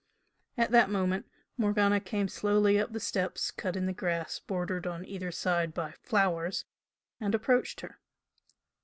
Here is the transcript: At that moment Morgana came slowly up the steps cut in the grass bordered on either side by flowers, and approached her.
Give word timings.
At 0.57 0.71
that 0.71 0.89
moment 0.89 1.27
Morgana 1.57 1.99
came 1.99 2.27
slowly 2.27 2.79
up 2.79 2.91
the 2.91 2.99
steps 2.99 3.51
cut 3.51 3.75
in 3.75 3.85
the 3.85 3.93
grass 3.93 4.39
bordered 4.39 4.87
on 4.87 5.05
either 5.05 5.31
side 5.31 5.75
by 5.75 5.91
flowers, 5.91 6.65
and 7.19 7.35
approached 7.35 7.81
her. 7.81 7.99